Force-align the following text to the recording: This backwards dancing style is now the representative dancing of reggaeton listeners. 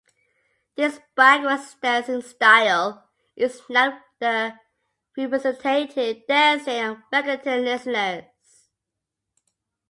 This 0.75 0.99
backwards 1.15 1.75
dancing 1.79 2.23
style 2.23 3.07
is 3.35 3.61
now 3.69 4.01
the 4.17 4.57
representative 5.15 6.25
dancing 6.27 6.83
of 6.83 6.97
reggaeton 7.13 7.63
listeners. 7.63 8.23